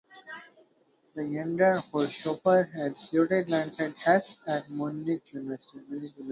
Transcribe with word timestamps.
The 1.13 1.23
younger 1.23 1.83
Haushofer 1.93 2.71
had 2.73 2.97
studied 2.97 3.49
alongside 3.49 3.93
Hess 3.97 4.35
at 4.47 4.67
Munich 4.71 5.31
University. 5.31 6.11